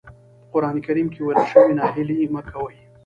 په 0.41 0.45
قرآن 0.53 0.75
کريم 0.85 1.07
کې 1.13 1.21
ويل 1.23 1.41
شوي 1.51 1.73
ناهيلي 1.79 2.17
مه 2.33 2.41
کوئ. 2.51 2.77